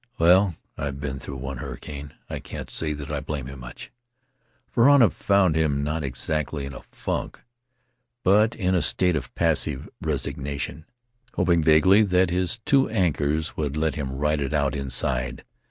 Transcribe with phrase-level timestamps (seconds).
[0.17, 3.91] Well, I've been through one hurricane— I can't say that I blame him much!
[4.75, 7.39] Varana found him not exactly in a funk,
[8.23, 10.85] but in a state of passive resignation,
[11.35, 15.43] hoping vaguely that his two anchors would let him ride it out inside.